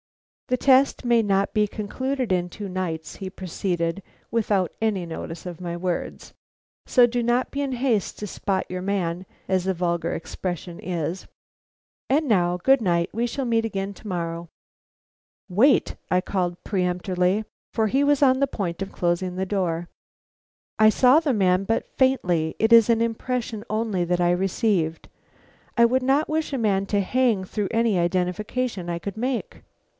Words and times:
"The 0.47 0.57
test 0.57 1.05
may 1.05 1.21
not 1.21 1.53
be 1.53 1.65
concluded 1.67 2.31
in 2.31 2.49
two 2.49 2.67
nights," 2.67 3.17
he 3.17 3.29
proceeded, 3.29 4.01
without 4.31 4.73
any 4.81 5.05
notice 5.05 5.45
of 5.45 5.61
my 5.61 5.77
words. 5.77 6.33
"So 6.87 7.05
do 7.05 7.23
not 7.23 7.51
be 7.51 7.61
in 7.61 7.73
haste 7.73 8.19
to 8.19 8.27
spot 8.27 8.65
your 8.67 8.81
man, 8.81 9.25
as 9.47 9.63
the 9.63 9.75
vulgar 9.75 10.11
expression 10.13 10.79
is. 10.79 11.27
And 12.09 12.27
now 12.27 12.57
good 12.57 12.81
night 12.81 13.11
we 13.13 13.27
shall 13.27 13.45
meet 13.45 13.63
again 13.63 13.93
to 13.93 14.07
morrow." 14.07 14.49
"Wait!" 15.47 15.95
I 16.09 16.19
called 16.19 16.61
peremptorily, 16.65 17.45
for 17.73 17.87
he 17.87 18.03
was 18.03 18.21
on 18.23 18.39
the 18.39 18.47
point 18.47 18.81
of 18.81 18.91
closing 18.91 19.35
the 19.35 19.45
door. 19.45 19.87
"I 20.79 20.89
saw 20.89 21.19
the 21.21 21.31
man 21.31 21.63
but 21.63 21.87
faintly; 21.95 22.55
it 22.59 22.73
is 22.73 22.89
an 22.89 23.01
impression 23.01 23.63
only 23.69 24.03
that 24.03 24.19
I 24.19 24.31
received. 24.31 25.07
I 25.77 25.85
would 25.85 26.03
not 26.03 26.27
wish 26.27 26.51
a 26.51 26.57
man 26.57 26.87
to 26.87 26.99
hang 27.01 27.45
through 27.45 27.69
any 27.69 27.97
identification 27.99 28.89
I 28.89 28.99
could 28.99 29.15
make." 29.15 29.61